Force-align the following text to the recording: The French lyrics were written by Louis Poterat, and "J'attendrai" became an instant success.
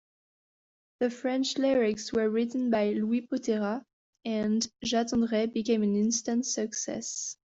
The 0.99 1.11
French 1.11 1.59
lyrics 1.59 2.11
were 2.11 2.27
written 2.27 2.71
by 2.71 2.89
Louis 2.93 3.27
Poterat, 3.27 3.83
and 4.25 4.67
"J'attendrai" 4.83 5.53
became 5.53 5.83
an 5.83 5.95
instant 5.95 6.47
success. 6.47 7.37